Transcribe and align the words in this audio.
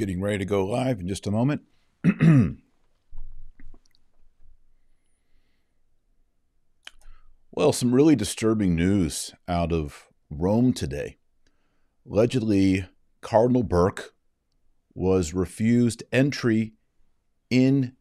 Getting 0.00 0.22
ready 0.22 0.38
to 0.38 0.46
go 0.46 0.64
live 0.64 0.98
in 1.00 1.08
just 1.08 1.26
a 1.26 1.30
moment. 1.30 1.60
well, 7.52 7.74
some 7.74 7.94
really 7.94 8.16
disturbing 8.16 8.74
news 8.74 9.34
out 9.46 9.72
of 9.72 10.08
Rome 10.30 10.72
today. 10.72 11.18
Allegedly, 12.10 12.86
Cardinal 13.20 13.62
Burke 13.62 14.14
was 14.94 15.34
refused 15.34 16.02
entry 16.10 16.72
into 17.50 17.92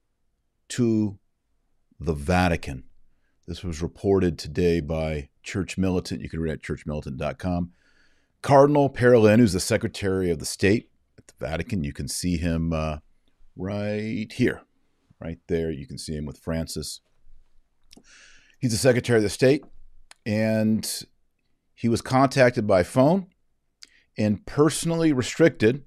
the 2.00 2.14
Vatican. 2.14 2.86
This 3.46 3.62
was 3.62 3.82
reported 3.82 4.40
today 4.40 4.80
by 4.80 5.28
Church 5.44 5.78
Militant. 5.78 6.22
You 6.22 6.30
can 6.30 6.40
read 6.40 6.54
at 6.54 6.62
churchmilitant.com. 6.62 7.74
Cardinal 8.42 8.90
Parolin, 8.90 9.40
who's 9.40 9.52
the 9.52 9.60
Secretary 9.60 10.32
of 10.32 10.40
the 10.40 10.46
State 10.46 10.84
at 10.84 10.89
the 11.38 11.46
Vatican, 11.46 11.84
you 11.84 11.94
can 11.94 12.08
see 12.08 12.38
him 12.38 12.74
uh, 12.74 12.98
right 13.56 14.32
here, 14.32 14.62
right 15.20 15.40
there. 15.48 15.72
You 15.72 15.86
can 15.86 15.98
see 15.98 16.16
him 16.16 16.26
with 16.26 16.38
Francis. 16.38 17.02
He's 18.60 18.72
the 18.72 18.78
Secretary 18.78 19.18
of 19.18 19.24
the 19.24 19.30
State, 19.30 19.64
and 20.26 21.04
he 21.74 21.88
was 21.88 22.02
contacted 22.02 22.68
by 22.68 22.84
phone 22.84 23.28
and 24.18 24.46
personally 24.46 25.14
restricted 25.14 25.84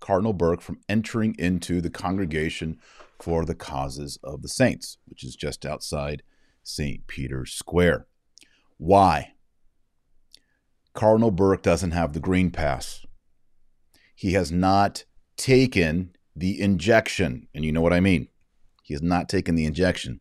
Cardinal 0.00 0.34
Burke 0.34 0.60
from 0.60 0.80
entering 0.86 1.34
into 1.38 1.80
the 1.80 1.88
congregation 1.88 2.78
for 3.18 3.46
the 3.46 3.54
causes 3.54 4.18
of 4.22 4.42
the 4.42 4.48
saints, 4.48 4.98
which 5.06 5.24
is 5.24 5.34
just 5.34 5.64
outside 5.64 6.22
St. 6.62 7.06
Peter's 7.06 7.52
Square. 7.52 8.06
Why? 8.76 9.32
Cardinal 10.92 11.30
Burke 11.30 11.62
doesn't 11.62 11.92
have 11.92 12.12
the 12.12 12.20
green 12.20 12.50
pass. 12.50 13.06
He 14.14 14.32
has 14.32 14.52
not 14.52 15.04
taken 15.36 16.14
the 16.36 16.60
injection. 16.60 17.48
And 17.54 17.64
you 17.64 17.72
know 17.72 17.80
what 17.80 17.92
I 17.92 18.00
mean. 18.00 18.28
He 18.82 18.94
has 18.94 19.02
not 19.02 19.28
taken 19.28 19.54
the 19.54 19.64
injection. 19.64 20.20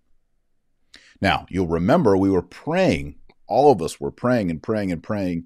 Now, 1.21 1.45
you'll 1.49 1.67
remember 1.67 2.17
we 2.17 2.29
were 2.29 2.41
praying, 2.41 3.15
all 3.47 3.71
of 3.71 3.81
us 3.81 3.99
were 3.99 4.11
praying 4.11 4.49
and 4.49 4.61
praying 4.61 4.91
and 4.91 5.01
praying 5.01 5.45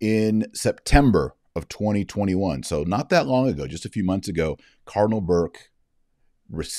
in 0.00 0.46
September 0.54 1.34
of 1.54 1.68
2021. 1.68 2.62
So, 2.62 2.82
not 2.82 3.08
that 3.10 3.26
long 3.26 3.48
ago, 3.48 3.66
just 3.66 3.84
a 3.84 3.90
few 3.90 4.04
months 4.04 4.28
ago, 4.28 4.58
Cardinal 4.84 5.20
Burke 5.20 5.70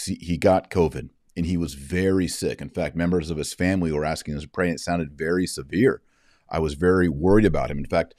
he 0.06 0.38
got 0.38 0.70
COVID 0.70 1.10
and 1.36 1.46
he 1.46 1.58
was 1.58 1.74
very 1.74 2.28
sick. 2.28 2.62
In 2.62 2.70
fact, 2.70 2.96
members 2.96 3.30
of 3.30 3.38
his 3.38 3.54
family 3.54 3.92
were 3.92 4.06
asking 4.06 4.36
us 4.36 4.44
to 4.44 4.48
pray, 4.48 4.68
and 4.68 4.76
it 4.76 4.80
sounded 4.80 5.18
very 5.18 5.48
severe. 5.48 6.02
I 6.50 6.60
was 6.60 6.76
very 6.76 7.10
worried 7.10 7.46
about 7.46 7.72
him. 7.72 7.80
In 7.80 7.86
fact, 7.86 8.14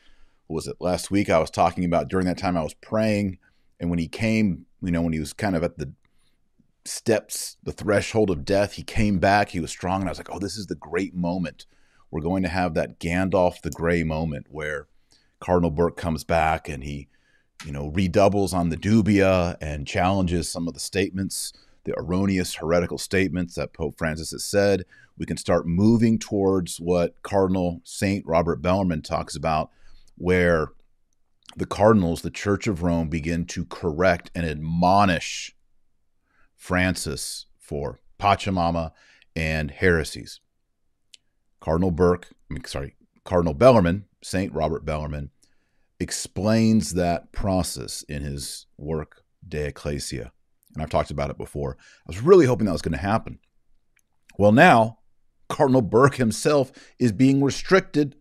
was 0.49 0.67
it 0.67 0.77
last 0.81 1.11
week 1.11 1.31
I 1.31 1.39
was 1.39 1.51
talking 1.51 1.85
about 1.85 2.09
during 2.09 2.27
that 2.27 2.39
time 2.39 2.57
I 2.57 2.63
was 2.63 2.75
praying, 2.75 3.39
and 3.81 3.91
when 3.91 3.99
he 3.99 4.09
came, 4.09 4.67
you 4.83 4.91
know, 4.91 5.03
when 5.03 5.13
he 5.13 5.21
was 5.21 5.33
kind 5.33 5.57
of 5.57 5.63
at 5.63 5.79
the 5.79 5.93
steps, 6.85 7.57
the 7.63 7.73
threshold 7.73 8.31
of 8.31 8.45
death, 8.45 8.75
he 8.75 8.83
came 8.83 9.19
back. 9.19 9.51
He 9.51 9.61
was 9.61 9.71
strong, 9.71 10.01
and 10.01 10.09
I 10.09 10.13
was 10.13 10.19
like, 10.19 10.31
oh, 10.31 10.39
this 10.39 10.57
is 10.57 10.67
the 10.67 10.75
great 10.75 11.15
moment. 11.15 11.67
We're 12.11 12.21
going 12.21 12.43
to 12.43 12.49
have 12.49 12.75
that 12.75 13.01
Gandalf 13.01 13.63
the 13.63 13.71
Grey 13.71 14.05
moment 14.05 14.47
where 14.51 14.87
Cardinal 15.41 15.71
Burke 15.71 15.97
comes 15.97 16.23
back 16.25 16.69
and 16.69 16.85
he, 16.85 17.09
you 17.65 17.73
know, 17.73 17.89
redoubles 17.89 18.55
on 18.55 18.69
the 18.69 18.77
dubia 18.77 19.57
and 19.61 19.87
challenges 19.87 20.51
some 20.51 20.69
of 20.69 20.75
the 20.75 20.81
statements 20.81 21.53
the 21.85 21.95
erroneous 21.99 22.55
heretical 22.55 22.99
statements 22.99 23.55
that 23.55 23.73
Pope 23.73 23.97
Francis 23.97 24.33
has 24.33 24.45
said. 24.45 24.85
We 25.17 25.27
can 25.27 25.37
start 25.37 25.67
moving 25.67 26.19
towards 26.19 26.79
what 26.79 27.23
Cardinal 27.23 27.81
Saint 27.85 28.27
Robert 28.27 28.61
Bellarmine 28.61 29.03
talks 29.03 29.37
about, 29.37 29.71
where 30.17 30.69
the 31.57 31.67
cardinals, 31.67 32.23
the 32.23 32.31
Church 32.31 32.67
of 32.67 32.83
Rome, 32.83 33.09
begin 33.09 33.47
to 33.47 33.65
correct 33.65 34.31
and 34.35 34.47
admonish 34.47 35.55
Francis 36.57 37.47
for 37.59 38.01
Pachamama 38.19 38.93
and 39.37 39.71
heresies. 39.71 40.41
Cardinal 41.61 41.91
Burke, 41.91 42.29
I 42.51 42.55
mean, 42.55 42.65
sorry, 42.65 42.97
Cardinal 43.25 43.55
Bellarmine, 43.55 44.05
Saint 44.23 44.53
Robert 44.53 44.85
Bellarmine, 44.85 45.31
explains 46.01 46.95
that 46.95 47.33
process 47.33 48.03
in 48.03 48.23
his 48.23 48.67
work 48.77 49.23
De 49.47 49.67
Ecclesia 49.67 50.33
and 50.75 50.83
I've 50.83 50.91
talked 50.91 51.11
about 51.11 51.31
it 51.31 51.39
before. 51.39 51.77
I 51.81 52.09
was 52.09 52.21
really 52.21 52.47
hoping 52.47 52.67
that 52.67 52.73
was 52.73 52.83
going 52.83 52.93
to 52.93 52.99
happen. 52.99 53.39
Well, 54.37 54.53
now 54.53 54.99
Cardinal 55.49 55.83
Burke 55.83 56.17
himself 56.17 56.73
is 56.99 57.13
being 57.13 57.43
restricted 57.43 58.17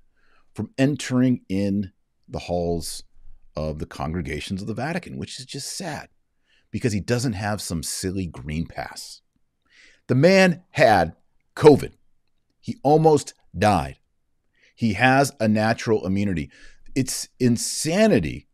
from 0.53 0.72
entering 0.78 1.41
in 1.50 1.91
the 2.28 2.40
halls 2.40 3.03
of 3.56 3.80
the 3.80 3.86
congregations 3.86 4.62
of 4.62 4.68
the 4.68 4.74
Vatican, 4.74 5.18
which 5.18 5.40
is 5.40 5.46
just 5.46 5.75
sad 5.75 6.09
because 6.72 6.94
he 6.94 7.00
doesn't 7.00 7.34
have 7.34 7.62
some 7.62 7.84
silly 7.84 8.25
green 8.25 8.66
pass. 8.66 9.22
The 10.08 10.16
man 10.16 10.63
had 10.72 11.16
COVID. 11.56 11.94
He 12.59 12.78
almost 12.84 13.34
died. 13.58 14.00
He 14.75 14.94
has 14.94 15.31
a 15.40 15.47
natural 15.47 16.06
immunity. 16.06 16.50
It's 16.96 17.30
insanity 17.40 18.47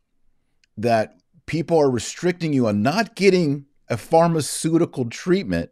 that 0.77 1.15
people 1.45 1.79
are 1.79 1.89
restricting 1.89 2.53
you 2.53 2.67
on 2.67 2.81
not 2.81 3.15
getting 3.15 3.65
a 3.89 3.97
pharmaceutical 3.97 5.05
treatment, 5.09 5.71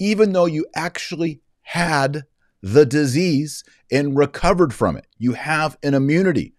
even 0.00 0.32
though 0.32 0.46
you 0.46 0.66
actually 0.74 1.40
had 1.62 2.24
the 2.64 2.86
disease 2.86 3.62
and 3.92 4.16
recovered 4.16 4.72
from 4.72 4.96
it. 4.96 5.06
You 5.18 5.34
have 5.34 5.76
an 5.82 5.92
immunity. 5.92 6.54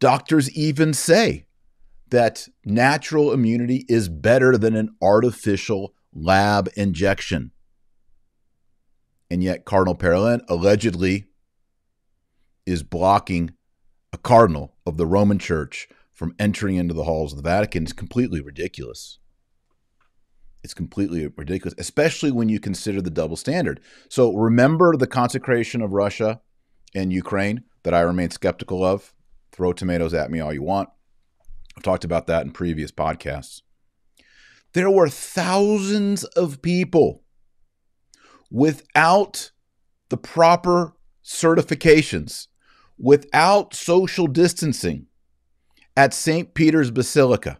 Doctors 0.00 0.50
even 0.50 0.92
say 0.92 1.46
that 2.10 2.48
natural 2.64 3.32
immunity 3.32 3.86
is 3.88 4.08
better 4.08 4.58
than 4.58 4.74
an 4.74 4.96
artificial 5.00 5.94
lab 6.12 6.68
injection. 6.74 7.52
And 9.30 9.44
yet, 9.44 9.64
Cardinal 9.64 9.94
Parolin 9.94 10.40
allegedly 10.48 11.26
is 12.66 12.82
blocking 12.82 13.52
a 14.12 14.18
cardinal 14.18 14.74
of 14.84 14.96
the 14.96 15.06
Roman 15.06 15.38
Church 15.38 15.86
from 16.12 16.34
entering 16.36 16.74
into 16.74 16.94
the 16.94 17.04
halls 17.04 17.32
of 17.32 17.36
the 17.36 17.48
Vatican. 17.48 17.84
It's 17.84 17.92
completely 17.92 18.40
ridiculous 18.40 19.20
it's 20.62 20.74
completely 20.74 21.26
ridiculous, 21.36 21.74
especially 21.78 22.30
when 22.30 22.48
you 22.48 22.60
consider 22.60 23.02
the 23.02 23.10
double 23.10 23.36
standard. 23.36 23.80
So 24.08 24.32
remember 24.34 24.96
the 24.96 25.06
consecration 25.06 25.82
of 25.82 25.92
Russia 25.92 26.40
and 26.94 27.12
Ukraine 27.12 27.64
that 27.82 27.94
I 27.94 28.00
remain 28.00 28.30
skeptical 28.30 28.84
of. 28.84 29.12
Throw 29.50 29.72
tomatoes 29.72 30.14
at 30.14 30.30
me 30.30 30.40
all 30.40 30.52
you 30.52 30.62
want. 30.62 30.88
I've 31.76 31.82
talked 31.82 32.04
about 32.04 32.26
that 32.28 32.44
in 32.44 32.52
previous 32.52 32.92
podcasts. 32.92 33.62
There 34.72 34.90
were 34.90 35.08
thousands 35.08 36.24
of 36.24 36.62
people 36.62 37.24
without 38.50 39.50
the 40.08 40.16
proper 40.16 40.94
certifications, 41.24 42.48
without 42.98 43.74
social 43.74 44.26
distancing 44.26 45.06
at 45.96 46.14
St. 46.14 46.54
Peter's 46.54 46.90
Basilica. 46.90 47.58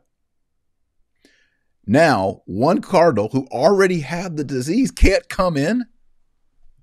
Now, 1.86 2.42
one 2.46 2.80
cardinal 2.80 3.28
who 3.32 3.46
already 3.50 4.00
had 4.00 4.36
the 4.36 4.44
disease 4.44 4.90
can't 4.90 5.28
come 5.28 5.56
in. 5.56 5.86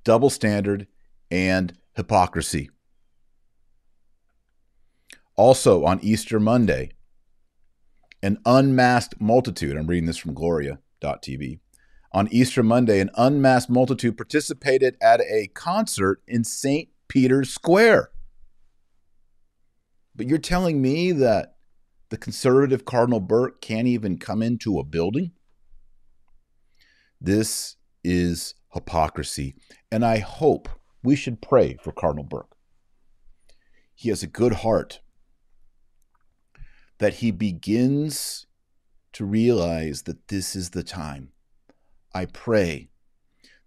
Double 0.04 0.30
standard 0.30 0.88
and 1.32 1.74
hypocrisy. 1.96 2.70
Also, 5.36 5.86
on 5.86 6.00
Easter 6.02 6.40
Monday, 6.40 6.92
an 8.22 8.40
unmasked 8.46 9.22
multitude, 9.22 9.78
I'm 9.78 9.88
reading 9.88 10.08
this 10.08 10.18
from 10.18 10.34
Gloria.tv. 10.34 11.60
On 12.12 12.28
Easter 12.30 12.64
Monday, 12.64 13.00
an 13.00 13.12
unmasked 13.16 13.70
multitude 13.70 14.18
participated 14.18 14.98
at 15.02 15.22
a 15.22 15.48
concert 15.54 16.22
in 16.28 16.44
St. 16.44 16.90
Peter's 17.08 17.52
Square. 17.52 18.10
But 20.16 20.28
you're 20.28 20.40
telling 20.40 20.82
me 20.82 21.14
that 21.14 21.56
the 22.10 22.18
conservative 22.18 22.86
Cardinal 22.86 23.20
Burke 23.20 23.62
can't 23.62 23.88
even 23.88 24.18
come 24.18 24.42
into 24.42 24.80
a 24.80 24.84
building. 24.84 25.32
This 27.22 27.76
is 28.04 28.56
hypocrisy. 28.74 29.56
And 29.92 30.06
I 30.06 30.20
hope 30.20 30.70
we 31.04 31.16
should 31.16 31.42
pray 31.42 31.78
for 31.82 31.92
Cardinal 31.92 32.24
Burke. 32.24 32.56
He 33.94 34.10
has 34.10 34.24
a 34.24 34.28
good 34.28 34.54
heart, 34.54 35.02
that 37.00 37.16
he 37.16 37.32
begins 37.32 38.46
to 39.14 39.26
realize 39.26 40.04
that 40.04 40.28
this 40.28 40.56
is 40.56 40.72
the 40.72 40.84
time. 40.84 41.30
I 42.14 42.26
pray 42.26 42.90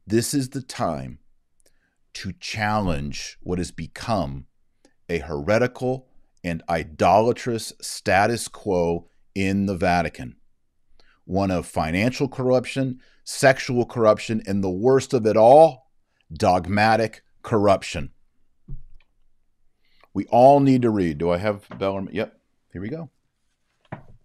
this 0.07 0.35
is 0.35 0.51
the 0.51 0.63
time 0.63 1.19
to 2.15 2.33
challenge 2.33 3.39
what 3.43 3.59
has 3.59 3.71
become 3.71 4.47
a 5.09 5.19
heretical 5.19 6.09
and 6.45 6.63
idolatrous 6.69 7.73
status 7.81 8.49
quo 8.49 9.09
in 9.35 9.67
the 9.67 9.77
Vatican 9.77 10.37
one 11.25 11.51
of 11.51 11.67
financial 11.67 12.29
corruption, 12.29 13.01
sexual 13.25 13.87
corruption, 13.87 14.43
and 14.47 14.63
the 14.63 14.71
worst 14.71 15.15
of 15.15 15.27
it 15.27 15.37
all, 15.37 15.91
dogmatic 16.33 17.23
corruption. 17.43 18.11
We 20.15 20.27
all 20.27 20.61
need 20.61 20.83
to 20.83 20.91
read. 20.91 21.19
Do 21.19 21.31
I 21.31 21.39
have 21.39 21.67
Bellarmine? 21.79 22.15
Yep, 22.15 22.39
here 22.73 22.83
we 22.83 22.89
go. 22.89 23.11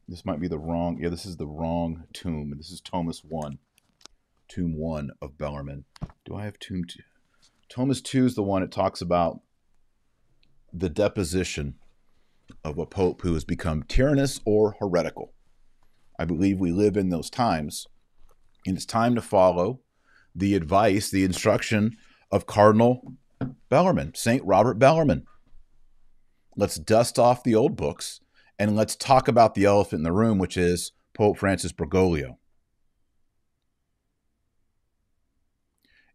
This 0.08 0.26
might 0.26 0.40
be 0.40 0.48
the 0.48 0.60
wrong. 0.60 0.98
Yeah, 1.00 1.10
this 1.10 1.26
is 1.26 1.38
the 1.38 1.48
wrong 1.48 2.04
tomb. 2.14 2.54
This 2.58 2.72
is 2.72 2.82
Thomas 2.82 3.24
one, 3.24 3.60
tomb 4.48 4.76
one 4.76 5.12
of 5.22 5.38
Bellarmine. 5.38 5.86
Do 6.26 6.36
I 6.36 6.46
have 6.46 6.60
tomb 6.60 6.86
two? 6.86 7.04
Thomas 7.70 8.02
two 8.02 8.26
is 8.26 8.36
the 8.36 8.44
one 8.44 8.64
it 8.64 8.72
talks 8.72 9.02
about 9.02 9.42
the 10.74 10.90
deposition 10.90 11.76
of 12.64 12.78
a 12.78 12.86
pope 12.86 13.22
who 13.22 13.34
has 13.34 13.44
become 13.44 13.84
tyrannous 13.84 14.40
or 14.46 14.76
heretical. 14.80 15.34
I 16.20 16.26
believe 16.26 16.60
we 16.60 16.72
live 16.72 16.98
in 16.98 17.10
those 17.10 17.30
times, 17.30 17.88
and 18.66 18.76
it's 18.76 18.86
time 18.86 19.16
to 19.16 19.22
follow 19.22 19.82
the 20.34 20.56
advice, 20.56 21.10
the 21.10 21.24
instruction 21.24 21.98
of 22.32 22.46
Cardinal 22.46 23.14
Bellarmine, 23.70 24.14
St. 24.16 24.44
Robert 24.46 24.80
Bellarmine. 24.80 25.26
Let's 26.56 26.76
dust 26.76 27.20
off 27.20 27.44
the 27.44 27.56
old 27.56 27.76
books 27.76 28.20
and 28.60 28.76
let's 28.76 28.96
talk 28.96 29.28
about 29.28 29.54
the 29.54 29.66
elephant 29.66 30.00
in 30.00 30.04
the 30.04 30.12
room, 30.12 30.40
which 30.40 30.58
is 30.58 30.92
Pope 31.14 31.38
Francis 31.38 31.72
Bergoglio. 31.72 32.38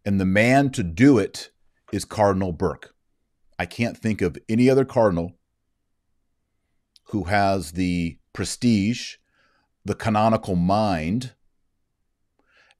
And 0.05 0.21
the 0.21 0.25
man 0.25 0.71
to 0.71 0.83
do 0.83 1.19
it 1.19 1.51
is 1.93 2.05
Cardinal 2.05 2.53
Burke. 2.53 2.95
I 3.59 3.67
can't 3.67 3.97
think 3.97 4.21
of 4.21 4.37
any 4.49 4.69
other 4.69 4.85
cardinal 4.85 5.39
who 7.13 7.25
has 7.25 7.73
the 7.73 8.17
prestige, 8.33 9.17
the 9.85 9.95
canonical 9.95 10.57
mind, 10.57 11.35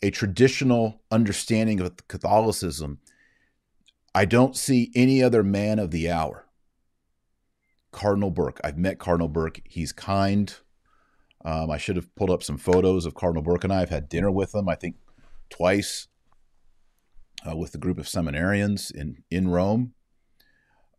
a 0.01 0.11
traditional 0.11 1.03
understanding 1.11 1.81
of 1.81 2.09
Catholicism. 2.09 2.99
I 4.15 4.25
don't 4.25 4.57
see 4.57 4.91
any 4.95 5.23
other 5.23 5.43
man 5.43 5.79
of 5.79 5.91
the 5.91 6.11
hour. 6.11 6.47
Cardinal 7.91 8.31
Burke. 8.31 8.59
I've 8.65 8.79
met 8.79 8.99
Cardinal 8.99 9.29
Burke. 9.29 9.61
He's 9.67 9.93
kind. 9.93 10.55
Um, 11.45 11.71
I 11.71 11.77
should 11.77 11.97
have 11.97 12.15
pulled 12.15 12.31
up 12.31 12.43
some 12.43 12.57
photos 12.57 13.05
of 13.05 13.15
Cardinal 13.15 13.43
Burke 13.43 13.65
and 13.65 13.73
I. 13.73 13.83
I've 13.83 13.91
had 13.91 14.09
dinner 14.09 14.31
with 14.31 14.55
him, 14.55 14.67
I 14.67 14.77
think, 14.77 14.97
twice 15.51 16.09
uh, 17.47 17.55
with 17.55 17.75
a 17.75 17.79
group 17.79 17.99
of 17.99 18.07
seminarians 18.07 18.91
in, 18.91 19.25
in 19.31 19.49
Rome. 19.49 19.93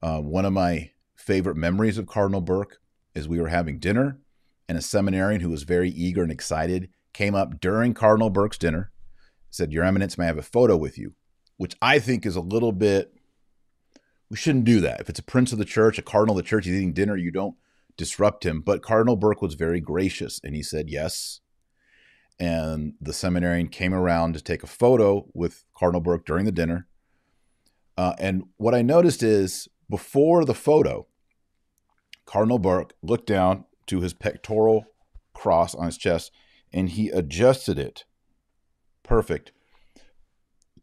Uh, 0.03 0.19
one 0.19 0.45
of 0.45 0.53
my 0.53 0.91
favorite 1.15 1.57
memories 1.57 1.97
of 1.97 2.05
Cardinal 2.05 2.41
Burke 2.41 2.79
is 3.15 3.27
we 3.27 3.39
were 3.39 3.49
having 3.49 3.79
dinner, 3.79 4.19
and 4.67 4.77
a 4.77 4.81
seminarian 4.81 5.41
who 5.41 5.49
was 5.49 5.63
very 5.63 5.89
eager 5.89 6.23
and 6.23 6.31
excited 6.31 6.89
came 7.13 7.35
up 7.35 7.59
during 7.59 7.93
Cardinal 7.93 8.29
Burke's 8.29 8.57
dinner, 8.57 8.91
said, 9.49 9.71
Your 9.71 9.83
Eminence, 9.83 10.17
may 10.17 10.25
I 10.25 10.27
have 10.27 10.37
a 10.37 10.43
photo 10.43 10.75
with 10.75 10.97
you? 10.97 11.13
Which 11.57 11.75
I 11.81 11.99
think 11.99 12.25
is 12.25 12.35
a 12.35 12.41
little 12.41 12.71
bit, 12.71 13.13
we 14.29 14.37
shouldn't 14.37 14.65
do 14.65 14.81
that. 14.81 14.99
If 14.99 15.09
it's 15.09 15.19
a 15.19 15.23
prince 15.23 15.51
of 15.51 15.59
the 15.59 15.65
church, 15.65 15.99
a 15.99 16.01
cardinal 16.01 16.37
of 16.37 16.43
the 16.43 16.49
church, 16.49 16.65
he's 16.65 16.73
eating 16.73 16.93
dinner, 16.93 17.15
you 17.15 17.31
don't 17.31 17.55
disrupt 17.97 18.45
him. 18.45 18.61
But 18.61 18.81
Cardinal 18.81 19.15
Burke 19.15 19.41
was 19.41 19.53
very 19.53 19.79
gracious 19.79 20.39
and 20.43 20.55
he 20.55 20.63
said 20.63 20.89
yes. 20.89 21.41
And 22.39 22.93
the 22.99 23.13
seminarian 23.13 23.67
came 23.67 23.93
around 23.93 24.33
to 24.33 24.41
take 24.41 24.63
a 24.63 24.67
photo 24.67 25.27
with 25.33 25.65
Cardinal 25.77 26.01
Burke 26.01 26.25
during 26.25 26.45
the 26.45 26.51
dinner. 26.51 26.87
Uh, 27.95 28.13
and 28.17 28.45
what 28.57 28.73
I 28.73 28.81
noticed 28.81 29.21
is 29.21 29.67
before 29.87 30.45
the 30.45 30.55
photo, 30.55 31.05
Cardinal 32.25 32.59
Burke 32.59 32.93
looked 33.01 33.27
down 33.27 33.65
to 33.87 34.01
his 34.01 34.13
pectoral 34.13 34.85
cross 35.33 35.75
on 35.75 35.85
his 35.87 35.97
chest 35.97 36.31
and 36.71 36.89
he 36.89 37.09
adjusted 37.09 37.77
it 37.77 38.05
perfect 39.03 39.51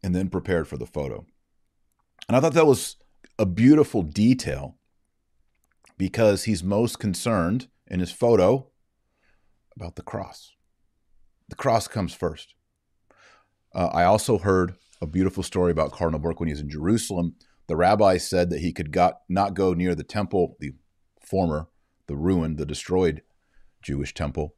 and 0.03 0.15
then 0.15 0.29
prepared 0.29 0.67
for 0.67 0.77
the 0.77 0.85
photo. 0.85 1.25
And 2.27 2.37
I 2.37 2.39
thought 2.39 2.53
that 2.53 2.67
was 2.67 2.97
a 3.37 3.45
beautiful 3.45 4.03
detail 4.03 4.77
because 5.97 6.43
he's 6.45 6.63
most 6.63 6.99
concerned 6.99 7.67
in 7.87 7.99
his 7.99 8.11
photo 8.11 8.67
about 9.75 9.95
the 9.95 10.01
cross. 10.01 10.51
The 11.49 11.55
cross 11.55 11.87
comes 11.87 12.13
first. 12.13 12.55
Uh, 13.73 13.87
I 13.87 14.03
also 14.03 14.37
heard 14.37 14.75
a 15.01 15.07
beautiful 15.07 15.43
story 15.43 15.71
about 15.71 15.91
Cardinal 15.91 16.19
Burke 16.19 16.39
when 16.39 16.47
he 16.47 16.53
was 16.53 16.61
in 16.61 16.69
Jerusalem. 16.69 17.35
The 17.67 17.75
rabbi 17.75 18.17
said 18.17 18.49
that 18.49 18.59
he 18.59 18.71
could 18.71 18.91
got, 18.91 19.21
not 19.27 19.53
go 19.53 19.73
near 19.73 19.95
the 19.95 20.03
temple, 20.03 20.55
the 20.59 20.73
former, 21.31 21.69
the 22.07 22.15
ruined, 22.17 22.57
the 22.57 22.65
destroyed 22.65 23.21
Jewish 23.81 24.13
temple. 24.13 24.53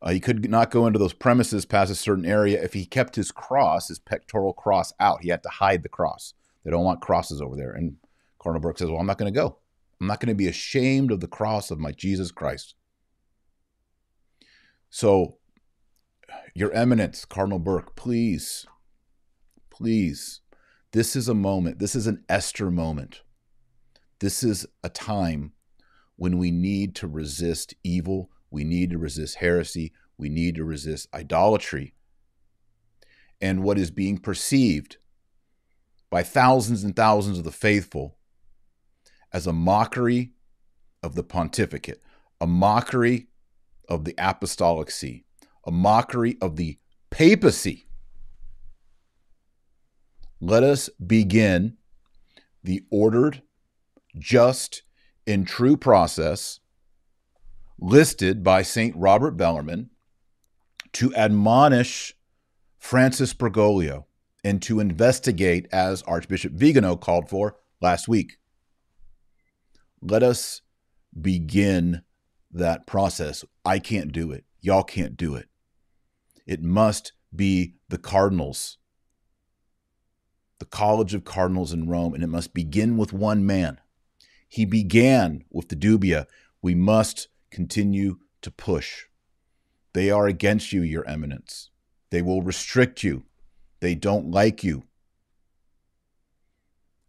Uh, 0.00 0.10
he 0.10 0.20
could 0.20 0.48
not 0.48 0.70
go 0.70 0.86
into 0.86 0.98
those 0.98 1.12
premises 1.12 1.66
past 1.66 1.90
a 1.90 1.94
certain 1.94 2.24
area 2.24 2.62
if 2.62 2.72
he 2.72 2.86
kept 2.86 3.16
his 3.16 3.30
cross, 3.30 3.88
his 3.88 3.98
pectoral 3.98 4.54
cross, 4.54 4.94
out. 4.98 5.22
He 5.22 5.28
had 5.28 5.42
to 5.42 5.50
hide 5.50 5.82
the 5.82 5.88
cross. 5.90 6.32
They 6.64 6.70
don't 6.70 6.84
want 6.84 7.02
crosses 7.02 7.42
over 7.42 7.56
there. 7.56 7.72
And 7.72 7.96
Cardinal 8.38 8.62
Burke 8.62 8.78
says, 8.78 8.88
Well, 8.88 9.00
I'm 9.00 9.06
not 9.06 9.18
going 9.18 9.32
to 9.32 9.38
go. 9.38 9.58
I'm 10.00 10.06
not 10.06 10.20
going 10.20 10.30
to 10.30 10.34
be 10.34 10.48
ashamed 10.48 11.10
of 11.10 11.20
the 11.20 11.28
cross 11.28 11.70
of 11.70 11.78
my 11.78 11.92
Jesus 11.92 12.30
Christ. 12.30 12.74
So, 14.88 15.36
Your 16.54 16.72
Eminence, 16.72 17.26
Cardinal 17.26 17.58
Burke, 17.58 17.96
please, 17.96 18.64
please, 19.68 20.40
this 20.92 21.14
is 21.14 21.28
a 21.28 21.34
moment. 21.34 21.80
This 21.80 21.94
is 21.94 22.06
an 22.06 22.24
Esther 22.30 22.70
moment. 22.70 23.22
This 24.20 24.42
is 24.42 24.66
a 24.82 24.88
time 24.88 25.52
when 26.18 26.36
we 26.36 26.50
need 26.50 26.96
to 26.96 27.06
resist 27.06 27.74
evil, 27.84 28.28
we 28.50 28.64
need 28.64 28.90
to 28.90 28.98
resist 28.98 29.36
heresy, 29.36 29.92
we 30.18 30.28
need 30.28 30.56
to 30.56 30.64
resist 30.64 31.08
idolatry. 31.14 31.94
And 33.40 33.62
what 33.62 33.78
is 33.78 33.92
being 33.92 34.18
perceived 34.18 34.96
by 36.10 36.24
thousands 36.24 36.82
and 36.82 36.96
thousands 36.96 37.38
of 37.38 37.44
the 37.44 37.52
faithful 37.52 38.18
as 39.32 39.46
a 39.46 39.52
mockery 39.52 40.32
of 41.04 41.14
the 41.14 41.22
pontificate, 41.22 42.02
a 42.40 42.48
mockery 42.48 43.28
of 43.88 44.04
the 44.04 44.16
apostolic 44.18 44.90
see, 44.90 45.24
a 45.64 45.70
mockery 45.70 46.36
of 46.42 46.56
the 46.56 46.78
papacy. 47.10 47.86
Let 50.40 50.64
us 50.64 50.88
begin 50.88 51.76
the 52.64 52.82
ordered, 52.90 53.42
just, 54.18 54.82
in 55.28 55.44
true 55.44 55.76
process 55.76 56.58
listed 57.78 58.42
by 58.42 58.62
St. 58.62 58.96
Robert 58.96 59.32
Bellarmine 59.32 59.90
to 60.94 61.14
admonish 61.14 62.14
Francis 62.78 63.34
Bergoglio 63.34 64.06
and 64.42 64.62
to 64.62 64.80
investigate 64.80 65.68
as 65.70 66.00
Archbishop 66.04 66.52
Vigano 66.52 66.96
called 66.96 67.28
for 67.28 67.56
last 67.82 68.08
week. 68.08 68.38
Let 70.00 70.22
us 70.22 70.62
begin 71.20 72.04
that 72.50 72.86
process. 72.86 73.44
I 73.66 73.80
can't 73.80 74.12
do 74.12 74.32
it. 74.32 74.46
Y'all 74.62 74.82
can't 74.82 75.14
do 75.14 75.34
it. 75.34 75.50
It 76.46 76.62
must 76.62 77.12
be 77.36 77.74
the 77.90 77.98
cardinals, 77.98 78.78
the 80.58 80.64
College 80.64 81.12
of 81.12 81.24
Cardinals 81.26 81.74
in 81.74 81.86
Rome, 81.86 82.14
and 82.14 82.24
it 82.24 82.28
must 82.28 82.54
begin 82.54 82.96
with 82.96 83.12
one 83.12 83.44
man. 83.44 83.78
He 84.48 84.64
began 84.64 85.44
with 85.50 85.68
the 85.68 85.76
dubia. 85.76 86.26
We 86.62 86.74
must 86.74 87.28
continue 87.50 88.18
to 88.42 88.50
push. 88.50 89.04
They 89.92 90.10
are 90.10 90.26
against 90.26 90.72
you, 90.72 90.82
Your 90.82 91.06
Eminence. 91.06 91.70
They 92.10 92.22
will 92.22 92.42
restrict 92.42 93.02
you. 93.02 93.24
They 93.80 93.94
don't 93.94 94.30
like 94.30 94.64
you. 94.64 94.84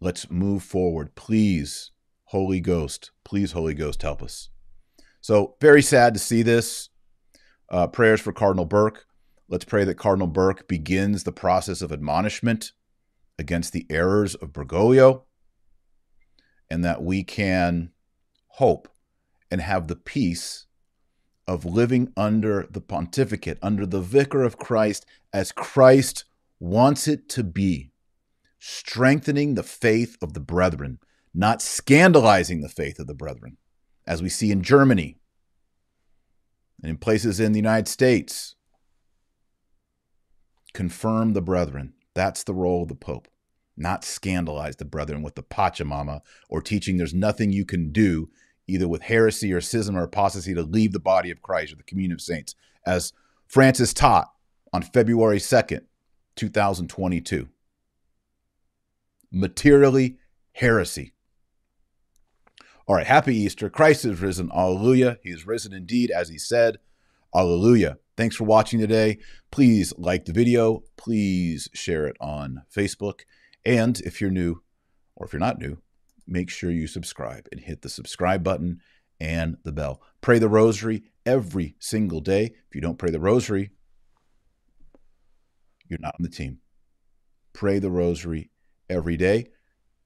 Let's 0.02 0.30
move 0.30 0.64
forward. 0.64 1.16
Please, 1.16 1.92
Holy 2.26 2.60
Ghost, 2.60 3.12
please, 3.24 3.54
Holy 3.54 3.74
Ghost, 3.74 4.02
help 4.02 4.22
us. 4.22 4.50
So, 5.22 5.56
very 5.60 5.82
sad 5.82 6.14
to 6.14 6.20
see 6.20 6.42
this. 6.42 6.90
Uh, 7.70 7.88
prayers 7.88 8.22
for 8.22 8.32
Cardinal 8.32 8.66
Burke. 8.66 9.06
Let's 9.48 9.66
pray 9.66 9.84
that 9.84 9.96
Cardinal 9.96 10.28
Burke 10.28 10.68
begins 10.68 11.24
the 11.24 11.32
process 11.32 11.82
of 11.82 11.92
admonishment 11.92 12.72
against 13.38 13.74
the 13.74 13.86
errors 13.90 14.36
of 14.36 14.54
Bergoglio 14.54 15.24
and 16.70 16.84
that 16.84 17.04
we 17.04 17.24
can 17.24 17.92
hope 18.48 18.88
and 19.50 19.62
have 19.62 19.88
the 19.88 19.96
peace 19.96 20.66
of 21.48 21.66
living 21.66 22.14
under 22.16 22.68
the 22.70 22.82
pontificate, 22.82 23.58
under 23.62 23.86
the 23.86 24.02
vicar 24.02 24.44
of 24.44 24.58
Christ, 24.58 25.06
as 25.34 25.52
Christ 25.52 26.26
wants 26.60 27.08
it 27.08 27.28
to 27.30 27.44
be, 27.44 27.92
strengthening 28.60 29.56
the 29.56 29.64
faith 29.64 30.18
of 30.22 30.34
the 30.34 30.40
brethren, 30.40 31.00
not 31.34 31.62
scandalizing 31.62 32.62
the 32.62 32.70
faith 32.70 33.00
of 33.00 33.08
the 33.08 33.16
brethren, 33.16 33.58
as 34.06 34.22
we 34.22 34.30
see 34.30 34.52
in 34.52 34.62
Germany 34.62 35.18
and 36.84 36.92
in 36.92 36.98
places 36.98 37.40
in 37.40 37.52
the 37.52 37.60
United 37.60 37.88
States. 37.88 38.56
Confirm 40.74 41.34
the 41.34 41.42
brethren. 41.42 41.94
That's 42.14 42.44
the 42.44 42.54
role 42.54 42.84
of 42.84 42.90
the 42.90 42.96
Pope 42.96 43.28
not 43.80 44.04
scandalize 44.04 44.76
the 44.76 44.86
brethren 44.86 45.22
with 45.22 45.36
the 45.36 45.44
Pachamama 45.44 46.22
or 46.50 46.62
teaching 46.62 46.98
there's 46.98 47.14
nothing 47.14 47.52
you 47.52 47.66
can 47.66 47.92
do, 47.92 48.30
either 48.68 48.88
with 48.88 49.04
heresy 49.04 49.54
or 49.54 49.62
schism 49.62 49.96
or 49.96 50.04
apostasy, 50.04 50.54
to 50.54 50.62
leave 50.62 50.94
the 50.94 51.00
body 51.00 51.32
of 51.32 51.42
Christ 51.42 51.74
or 51.74 51.76
the 51.78 51.84
communion 51.84 52.14
of 52.14 52.22
saints, 52.22 52.56
as 52.86 53.14
Francis 53.48 53.94
taught 53.94 54.32
on 54.72 54.82
February 54.82 55.40
2nd, 55.40 55.82
2022. 56.36 57.50
Materially 59.32 60.18
heresy. 60.54 61.14
All 62.88 62.96
right, 62.96 63.06
happy 63.06 63.36
Easter. 63.36 63.70
Christ 63.70 64.04
is 64.06 64.20
risen. 64.20 64.50
Alleluia. 64.52 65.20
He 65.22 65.30
is 65.30 65.46
risen 65.46 65.74
indeed, 65.74 66.10
as 66.10 66.30
he 66.30 66.40
said. 66.40 66.78
Alleluia. 67.36 67.98
Thanks 68.18 68.36
for 68.36 68.46
watching 68.46 68.80
today. 68.80 69.20
Please 69.52 69.94
like 69.98 70.26
the 70.26 70.34
video. 70.34 70.84
Please 70.98 71.70
share 71.74 72.08
it 72.08 72.18
on 72.20 72.64
Facebook. 72.76 73.22
And 73.66 74.00
if 74.02 74.22
you're 74.22 74.32
new, 74.32 74.62
or 75.16 75.26
if 75.26 75.34
you're 75.34 75.40
not 75.40 75.60
new, 75.60 75.78
make 76.28 76.50
sure 76.50 76.72
you 76.72 76.88
subscribe 76.88 77.48
and 77.52 77.60
hit 77.60 77.82
the 77.82 77.90
subscribe 77.90 78.44
button 78.44 78.80
and 79.20 79.58
the 79.64 79.72
bell. 79.72 80.02
Pray 80.22 80.40
the 80.40 80.48
rosary 80.48 81.04
every 81.26 81.76
single 81.80 82.22
day. 82.22 82.46
If 82.46 82.76
you 82.76 82.82
don't 82.82 82.98
pray 82.98 83.12
the 83.12 83.20
rosary, 83.20 83.72
you're 85.88 86.00
not 86.00 86.16
on 86.20 86.24
the 86.24 86.30
team. 86.30 86.60
Pray 87.54 87.80
the 87.80 87.92
rosary 87.92 88.52
every 88.90 89.18
day. 89.18 89.48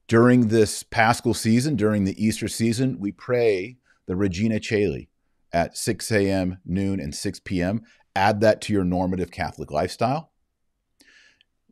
During 0.08 0.48
this 0.48 0.82
Paschal 0.82 1.34
season, 1.34 1.76
during 1.76 2.04
the 2.04 2.22
Easter 2.22 2.48
season, 2.48 2.98
we 2.98 3.12
pray 3.12 3.78
the 4.06 4.16
Regina 4.16 4.60
Caeli 4.60 5.08
at 5.52 5.76
6 5.76 6.10
a.m., 6.10 6.58
noon, 6.64 7.00
and 7.00 7.14
6 7.14 7.40
p.m. 7.40 7.82
Add 8.16 8.40
that 8.40 8.60
to 8.62 8.72
your 8.72 8.84
normative 8.84 9.30
Catholic 9.30 9.70
lifestyle. 9.70 10.32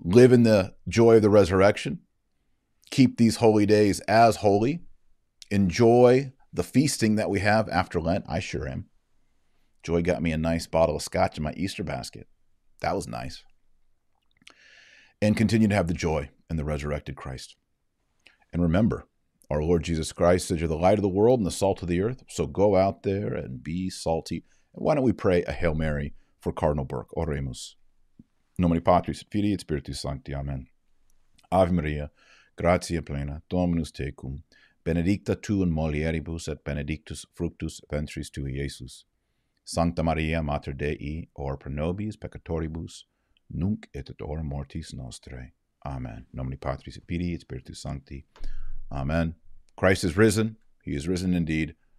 Live 0.04 0.32
in 0.32 0.42
the 0.42 0.75
joy 0.88 1.16
of 1.16 1.23
the 1.23 1.30
resurrection. 1.30 2.00
Keep 2.90 3.18
these 3.18 3.37
holy 3.37 3.66
days 3.66 4.00
as 4.00 4.37
holy. 4.37 4.80
Enjoy 5.50 6.32
the 6.52 6.64
feasting 6.64 7.14
that 7.14 7.30
we 7.30 7.38
have 7.38 7.68
after 7.68 8.00
Lent. 8.00 8.25
I 8.28 8.40
sure 8.40 8.66
am. 8.66 8.87
Joy 9.85 10.02
got 10.02 10.21
me 10.21 10.32
a 10.32 10.38
nice 10.38 10.66
bottle 10.66 10.97
of 10.97 11.02
scotch 11.02 11.37
in 11.37 11.44
my 11.44 11.52
Easter 11.52 11.85
basket. 11.85 12.26
That 12.80 12.97
was 12.97 13.06
nice. 13.06 13.44
And 15.21 15.37
continue 15.37 15.68
to 15.68 15.75
have 15.75 15.87
the 15.87 15.94
joy 15.94 16.30
in 16.50 16.56
the 16.56 16.64
resurrected 16.64 17.14
Christ. 17.14 17.54
And 18.52 18.61
remember, 18.61 19.06
our 19.50 19.62
Lord 19.62 19.85
Jesus 19.85 20.12
Christ 20.12 20.49
says, 20.49 20.59
You're 20.59 20.68
the 20.68 20.76
light 20.76 20.99
of 20.99 21.02
the 21.02 21.09
world 21.09 21.38
and 21.38 21.47
the 21.47 21.52
salt 21.52 21.80
of 21.80 21.88
the 21.88 22.00
earth. 22.00 22.25
So 22.28 22.47
go 22.47 22.75
out 22.75 23.04
there 23.04 23.32
and 23.35 23.62
be 23.62 23.88
salty. 23.88 24.44
And 24.75 24.85
why 24.85 24.97
don't 24.97 25.04
we 25.04 25.12
pray 25.12 25.44
a 25.44 25.52
Hail 25.52 25.75
Mary 25.75 26.14
for 26.40 26.52
Cardinal 26.52 26.85
Burke? 26.85 27.12
Oremus. 27.16 27.75
Nomine 28.59 28.80
Patris 28.80 29.23
et 29.23 29.28
Filii 29.30 29.54
et 29.54 29.61
Spiritus 29.61 30.00
Sancti. 30.00 30.35
Amen. 30.35 30.66
Ave 31.50 31.73
Maria, 31.73 32.11
gratia 32.56 33.02
plena, 33.02 33.40
Dominus 33.50 33.92
tecum, 33.92 34.42
benedicta 34.85 35.37
tu 35.37 35.62
in 35.62 35.71
mulieribus 35.71 36.49
et 36.49 36.64
benedictus 36.64 37.26
fructus 37.35 37.80
ventris 37.90 38.30
tui, 38.30 38.59
Iesus. 38.59 39.04
Sancta 39.64 40.02
Maria, 40.02 40.42
Mater 40.42 40.73
Dei, 40.73 41.28
or 41.35 41.56
pro 41.56 41.71
nobis 41.71 42.16
peccatoribus, 42.16 43.04
nunc 43.52 43.87
et 43.94 44.11
et 44.11 44.21
hora 44.21 44.42
mortis 44.42 44.92
nostrae. 44.94 45.52
Amen. 45.85 46.26
Nomini 46.32 46.56
Patris 46.56 46.97
et 46.97 47.04
Filii 47.06 47.35
et 47.35 47.40
Spiritus 47.40 47.82
Sancti. 47.82 48.25
Amen. 48.90 49.35
Christ 49.76 50.04
is 50.04 50.16
risen. 50.16 50.56
He 50.85 50.92
is 50.92 51.09
risen 51.09 51.35
indeed. 51.35 51.75